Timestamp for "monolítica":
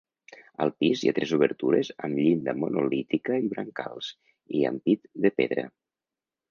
2.63-3.39